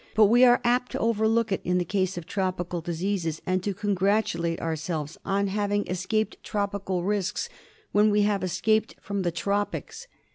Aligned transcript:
But 0.15 0.25
we 0.25 0.43
are 0.45 0.61
apt 0.63 0.91
to 0.93 0.99
overlook 0.99 1.51
it 1.51 1.61
in 1.63 1.77
the 1.77 1.85
case 1.85 2.17
of 2.17 2.25
tropical 2.25 2.81
diseases, 2.81 3.39
and 3.45 3.61
to 3.63 3.75
congratulate 3.75 4.59
our 4.59 4.75
selves 4.75 5.15
on 5.23 5.45
having 5.45 5.85
escaped 5.87 6.37
tropical 6.43 7.03
risks 7.03 7.49
when 7.91 8.09
we 8.09 8.23
have 8.23 8.43
"escaped 8.43 8.95
from 8.99 9.21
the 9.21 9.29
tropics. 9.31 10.07